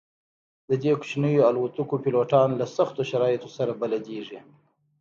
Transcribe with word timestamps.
د 0.69 0.71
دې 0.83 0.91
کوچنیو 0.99 1.47
الوتکو 1.49 1.95
پیلوټان 2.03 2.49
له 2.59 2.65
سختو 2.75 3.01
شرایطو 3.11 3.49
سره 3.57 3.71
بلدیږي 3.81 4.39